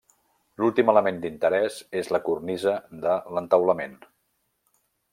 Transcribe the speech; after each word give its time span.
L'últim 0.61 0.89
element 0.93 1.19
d'interès 1.25 1.77
és 2.01 2.11
la 2.15 2.21
cornisa 2.31 2.75
de 3.07 3.15
l'entaulament. 3.37 3.99